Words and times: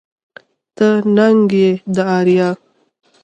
ته 0.75 0.87
ننگ 1.15 1.49
يې 1.61 1.69
د 1.95 1.97
اريا 2.17 2.49